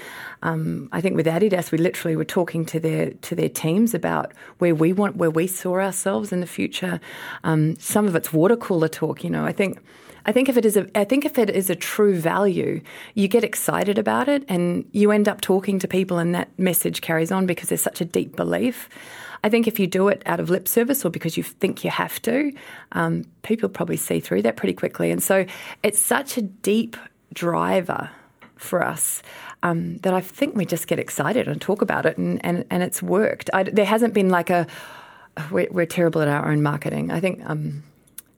[0.43, 4.33] um, I think with Adidas, we literally were talking to their, to their teams about
[4.59, 7.01] where we want, where we saw ourselves in the future.
[7.43, 9.45] Um, some of it's water cooler talk, you know.
[9.45, 9.81] I think,
[10.27, 12.81] I think if it is a, I think if it is a true value,
[13.15, 17.01] you get excited about it and you end up talking to people and that message
[17.01, 18.89] carries on because there's such a deep belief.
[19.45, 21.91] I think if you do it out of lip service or because you think you
[21.91, 22.53] have to,
[22.93, 25.11] um, people probably see through that pretty quickly.
[25.11, 25.47] And so
[25.83, 26.97] it's such a deep
[27.33, 28.11] driver
[28.57, 29.23] for us
[29.63, 32.83] um, that I think we just get excited and talk about it, and, and, and
[32.83, 33.51] it's worked.
[33.53, 34.67] I, there hasn't been like a,
[35.51, 37.11] we're, we're, terrible at our own marketing.
[37.11, 37.43] I think.
[37.49, 37.83] Um,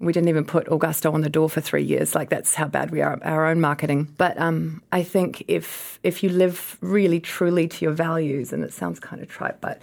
[0.00, 2.14] we didn't even put Augusto on the door for three years.
[2.14, 4.12] Like that's how bad we are at our own marketing.
[4.18, 8.72] But um, I think if if you live really truly to your values, and it
[8.72, 9.80] sounds kind of trite, but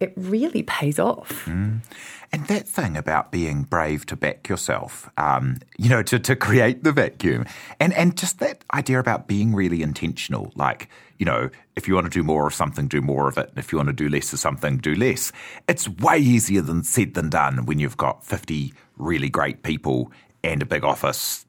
[0.00, 1.44] it really pays off.
[1.46, 1.80] Mm.
[2.30, 6.84] And that thing about being brave to back yourself, um, you know, to, to create
[6.84, 7.46] the vacuum,
[7.80, 10.52] and, and just that idea about being really intentional.
[10.54, 13.48] Like, you know, if you want to do more of something, do more of it.
[13.48, 15.32] And if you want to do less of something, do less.
[15.68, 20.12] It's way easier than said than done when you've got 50 really great people
[20.44, 21.46] and a big office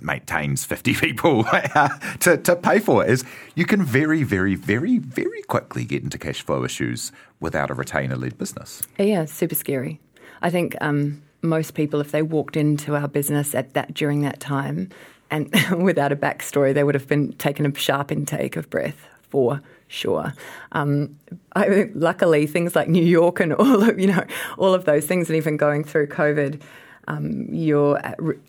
[0.00, 1.44] maintains 50 people
[2.20, 6.42] to, to pay for is you can very, very, very, very quickly get into cash
[6.42, 8.82] flow issues without a retainer led business.
[8.98, 10.00] Yeah, super scary.
[10.42, 14.40] I think um, most people, if they walked into our business at that during that
[14.40, 14.90] time
[15.30, 19.60] and without a backstory, they would have been taken a sharp intake of breath for
[19.88, 20.34] sure.
[20.72, 21.18] Um,
[21.54, 24.24] I, luckily, things like New York and all of you know
[24.58, 26.60] all of those things, and even going through COVID
[27.08, 28.00] um, your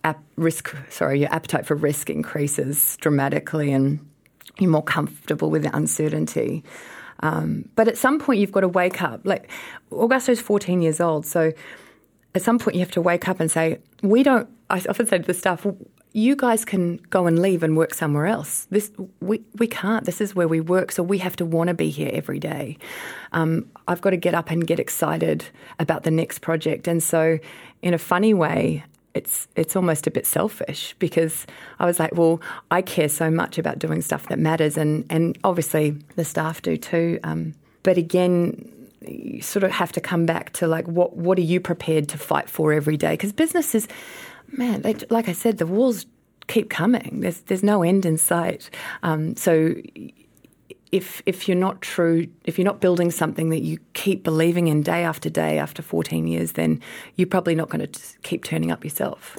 [0.04, 4.00] ap- risk, sorry, your appetite for risk increases dramatically, and
[4.60, 6.64] you're more comfortable with uncertainty.
[7.22, 9.22] Um, but at some point, you've got to wake up.
[9.24, 9.50] Like
[9.92, 11.52] Augusto's 14 years old, so
[12.36, 15.18] at some point, you have to wake up and say, "We don't." I often say
[15.18, 15.66] to the staff,
[16.18, 18.66] you guys can go and leave and work somewhere else.
[18.72, 20.04] This we we can't.
[20.04, 22.80] This is where we work, so we have to want to be here every day.
[23.34, 25.46] Um, I've got to get up and get excited
[25.78, 27.38] about the next project, and so
[27.84, 31.46] in a funny way, it's it's almost a bit selfish because
[31.78, 35.38] I was like, well, I care so much about doing stuff that matters, and and
[35.44, 37.20] obviously the staff do too.
[37.24, 37.54] Um,
[37.84, 38.68] but again,
[39.08, 42.18] you sort of have to come back to like what what are you prepared to
[42.18, 43.14] fight for every day?
[43.14, 43.88] Because business is
[44.52, 46.06] man, they, like I said, the walls
[46.48, 47.20] keep coming.
[47.22, 48.70] There's there's no end in sight.
[49.04, 49.76] Um, so
[50.92, 54.82] if if you're not true, if you're not building something that you keep believing in
[54.82, 56.82] day after day after 14 years, then
[57.16, 59.38] you're probably not going to keep turning up yourself.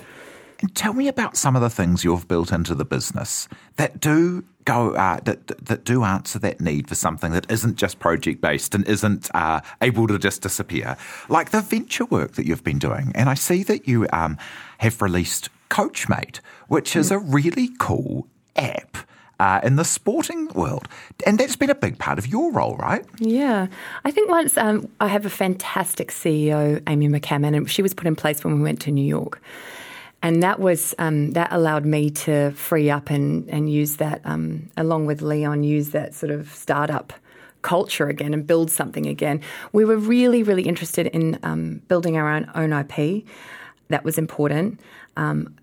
[0.61, 4.45] And tell me about some of the things you've built into the business that do
[4.69, 8.75] go uh, that that do answer that need for something that isn't just project based
[8.75, 10.97] and isn't uh, able to just disappear,
[11.29, 13.11] like the venture work that you've been doing.
[13.15, 14.37] And I see that you um,
[14.79, 18.27] have released CoachMate, which is a really cool
[18.57, 18.97] app.
[19.41, 20.89] Uh, in the sporting world.
[21.25, 23.05] And that's been a big part of your role, right?
[23.21, 23.69] Yeah.
[24.05, 28.09] I think once um, I have a fantastic CEO, Amy McCammon, and she was put
[28.09, 29.41] in place when we went to New York
[30.23, 34.69] and that was um, that allowed me to free up and and use that um,
[34.77, 37.13] along with Leon use that sort of startup
[37.63, 39.41] culture again and build something again.
[39.73, 43.25] We were really really interested in um, building our own own IP.
[43.89, 44.81] That was important.
[45.17, 45.55] Um,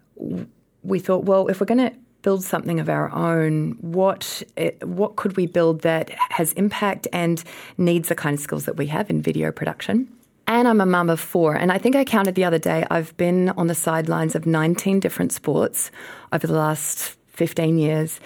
[0.84, 5.16] we thought, well, if we're going to build something of our own, what it, what
[5.16, 7.44] could we build that has impact and
[7.78, 10.08] needs the kind of skills that we have in video production?
[10.48, 11.56] And I'm a mum of four.
[11.56, 15.00] And I think I counted the other day, I've been on the sidelines of 19
[15.00, 15.92] different sports
[16.32, 18.20] over the last 15 years.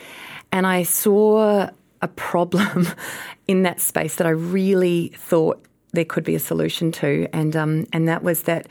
[0.52, 1.70] And I saw
[2.02, 2.88] a problem
[3.48, 7.28] in that space that I really thought there could be a solution to.
[7.34, 8.68] And, um, and that was that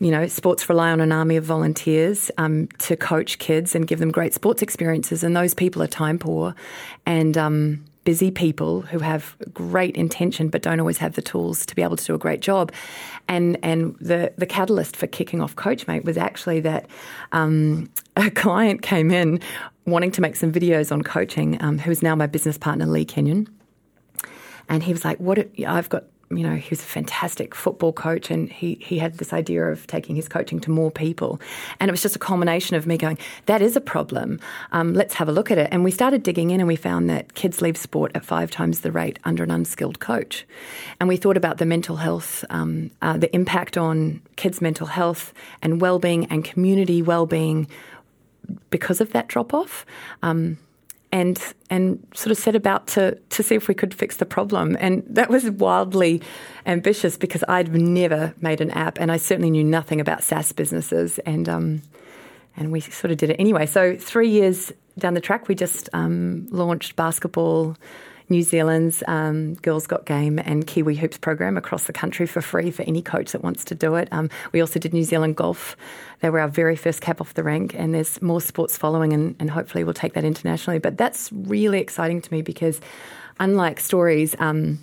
[0.00, 4.00] you know, sports rely on an army of volunteers um, to coach kids and give
[4.00, 6.54] them great sports experiences, and those people are time poor.
[7.06, 11.74] And um, busy people who have great intention but don't always have the tools to
[11.74, 12.72] be able to do a great job.
[13.28, 16.86] And and the the catalyst for kicking off CoachMate was actually that
[17.32, 19.40] um, a client came in
[19.86, 23.04] wanting to make some videos on coaching, um, who is now my business partner Lee
[23.04, 23.48] Kenyon,
[24.68, 25.38] and he was like, "What?
[25.66, 26.04] I've got."
[26.36, 29.86] You know, he was a fantastic football coach and he, he had this idea of
[29.86, 31.40] taking his coaching to more people.
[31.80, 34.40] And it was just a culmination of me going, that is a problem.
[34.72, 35.68] Um, let's have a look at it.
[35.70, 38.80] And we started digging in and we found that kids leave sport at five times
[38.80, 40.46] the rate under an unskilled coach.
[41.00, 45.32] And we thought about the mental health, um, uh, the impact on kids' mental health
[45.62, 47.68] and well-being and community well-being
[48.70, 49.86] because of that drop-off.
[50.22, 50.58] Um,
[51.14, 54.76] and and sort of set about to to see if we could fix the problem.
[54.80, 56.20] And that was wildly
[56.66, 61.20] ambitious because I'd never made an app, and I certainly knew nothing about SaaS businesses.
[61.20, 61.82] And um,
[62.56, 63.64] and we sort of did it anyway.
[63.64, 67.76] So three years down the track, we just um, launched basketball
[68.28, 72.70] New Zealand's um, Girls Got Game and Kiwi Hoops program across the country for free
[72.70, 74.08] for any coach that wants to do it.
[74.12, 75.76] Um, we also did New Zealand Golf.
[76.20, 79.36] They were our very first cap off the rank, and there's more sports following, and,
[79.38, 80.78] and hopefully we'll take that internationally.
[80.78, 82.80] But that's really exciting to me because,
[83.38, 84.78] unlike stories um,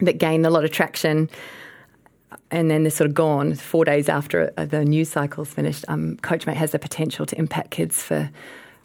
[0.00, 1.30] that gain a lot of traction,
[2.50, 5.84] and then they're sort of gone four days after the news cycle's finished.
[5.88, 8.30] Um, CoachMate has the potential to impact kids for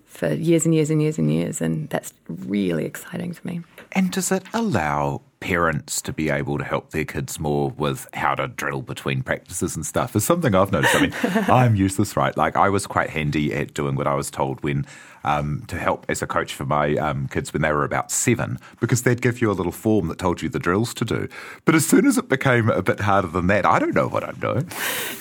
[0.08, 3.62] for years and years and years and years, and that's really exciting to me.
[3.92, 8.34] And does it allow parents to be able to help their kids more with how
[8.36, 10.96] to drill between practices and stuff is something I've noticed.
[10.96, 12.36] I mean, I'm useless, right?
[12.36, 14.86] Like I was quite handy at doing what I was told when
[15.28, 18.58] um, to help as a coach for my um, kids when they were about seven,
[18.80, 21.28] because they'd give you a little form that told you the drills to do.
[21.66, 24.24] But as soon as it became a bit harder than that, I don't know what
[24.24, 24.72] I'm doing.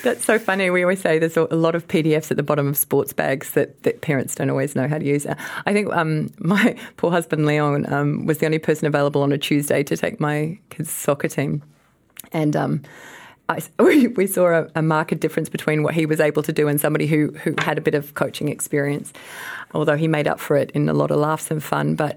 [0.04, 0.70] That's so funny.
[0.70, 3.82] We always say there's a lot of PDFs at the bottom of sports bags that,
[3.82, 5.26] that parents don't always know how to use.
[5.66, 9.38] I think um, my poor husband Leon um, was the only person available on a
[9.38, 11.62] Tuesday to take my kids' soccer team,
[12.32, 12.82] and um,
[13.48, 16.68] I, we, we saw a, a marked difference between what he was able to do
[16.68, 19.12] and somebody who, who had a bit of coaching experience,
[19.74, 21.94] although he made up for it in a lot of laughs and fun.
[21.94, 22.16] But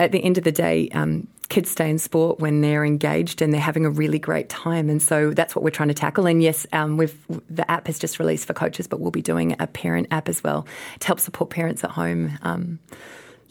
[0.00, 3.52] at the end of the day, um, kids stay in sport when they're engaged and
[3.52, 6.26] they're having a really great time, and so that's what we're trying to tackle.
[6.26, 7.16] And yes, um, we've
[7.48, 10.42] the app has just released for coaches, but we'll be doing a parent app as
[10.42, 10.66] well
[11.00, 12.38] to help support parents at home.
[12.42, 12.78] Um,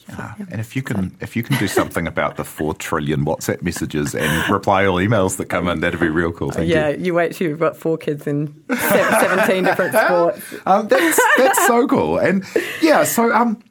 [0.08, 0.36] yeah.
[0.52, 4.14] And if you can if you can do something about the four trillion WhatsApp messages
[4.14, 6.52] and reply all emails that come in, that'd be real cool.
[6.52, 7.06] Thank yeah, you.
[7.06, 10.42] you wait till you've got four kids in seventeen different sports.
[10.66, 12.18] Um, that's that's so cool.
[12.18, 12.44] And
[12.82, 13.62] yeah, so um,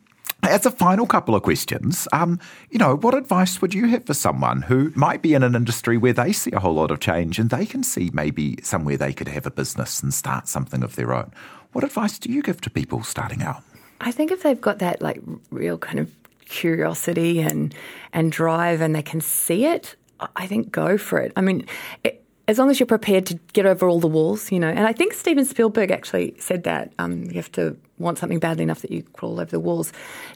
[0.43, 4.15] as a final couple of questions, um, you know, what advice would you have for
[4.15, 7.39] someone who might be in an industry where they see a whole lot of change
[7.39, 10.97] and they can see maybe somewhere they could have a business and start something of
[10.97, 11.33] their own?
[11.73, 13.63] What advice do you give to people starting out?
[14.01, 16.11] I think if they've got that like real kind of
[16.53, 17.75] curiosity and
[18.13, 19.97] and drive and they can see it,
[20.37, 21.33] I think go for it.
[21.35, 21.67] I mean,
[22.05, 24.69] it, as long as you're prepared to get over all the walls, you know.
[24.69, 28.63] And I think Steven Spielberg actually said that um, you have to want something badly
[28.63, 29.93] enough that you crawl over the walls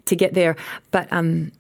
[0.07, 0.57] to get there.
[0.91, 1.53] But um,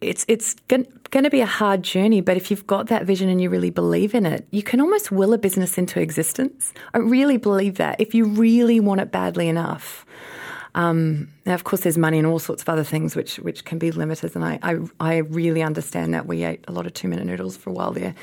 [0.00, 2.20] it's it's going to be a hard journey.
[2.20, 5.10] But if you've got that vision and you really believe in it, you can almost
[5.10, 6.72] will a business into existence.
[6.94, 10.06] I really believe that if you really want it badly enough.
[10.78, 13.78] Um, now, of course, there's money and all sorts of other things which which can
[13.78, 16.26] be limiters, and I, I, I really understand that.
[16.26, 18.14] We ate a lot of two minute noodles for a while there,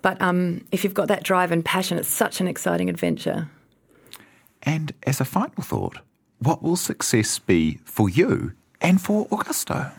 [0.00, 3.50] but um, if you've got that drive and passion, it's such an exciting adventure.
[4.62, 5.98] And as a final thought,
[6.38, 9.90] what will success be for you and for Augusto?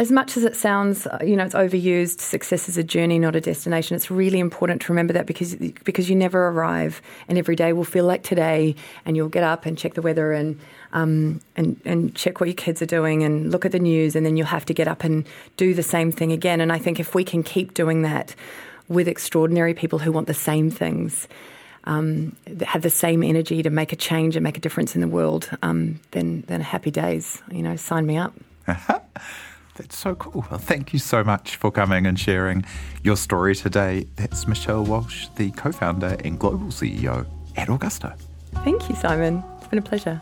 [0.00, 2.20] As much as it sounds, uh, you know, it's overused.
[2.20, 3.96] Success is a journey, not a destination.
[3.96, 7.84] It's really important to remember that because because you never arrive, and every day will
[7.84, 8.74] feel like today.
[9.04, 10.58] And you'll get up and check the weather and
[10.94, 14.24] um, and and check what your kids are doing and look at the news, and
[14.24, 15.26] then you'll have to get up and
[15.58, 16.62] do the same thing again.
[16.62, 18.34] And I think if we can keep doing that
[18.88, 21.28] with extraordinary people who want the same things.
[21.84, 25.08] Um, have the same energy to make a change and make a difference in the
[25.08, 27.42] world, um, then then happy days.
[27.50, 28.34] You know, sign me up.
[29.80, 30.44] That's so cool.
[30.50, 32.66] Well, thank you so much for coming and sharing
[33.02, 34.06] your story today.
[34.16, 37.24] That's Michelle Walshe, the co founder and global CEO
[37.56, 38.14] at Augusto.
[38.56, 39.42] Thank you, Simon.
[39.56, 40.20] It's been a pleasure.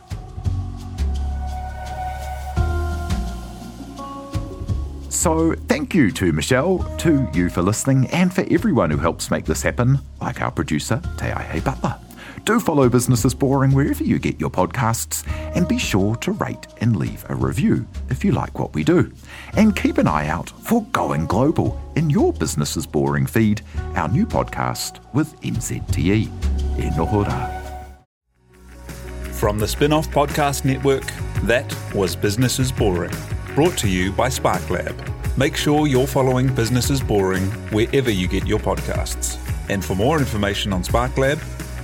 [5.09, 9.44] So, thank you to Michelle, to you for listening, and for everyone who helps make
[9.44, 11.98] this happen, like our producer, Te Butler.
[12.45, 15.24] Do follow Business is Boring wherever you get your podcasts,
[15.55, 19.12] and be sure to rate and leave a review if you like what we do.
[19.55, 23.62] And keep an eye out for Going Global in your Business is Boring feed,
[23.95, 26.28] our new podcast with NZTE.
[26.78, 27.55] E nohora.
[29.32, 31.05] From the Spin Off Podcast Network,
[31.45, 33.14] that was Business is Boring,
[33.55, 35.36] brought to you by SparkLab.
[35.36, 39.39] Make sure you're following Business is Boring wherever you get your podcasts.
[39.70, 41.39] And for more information on SparkLab,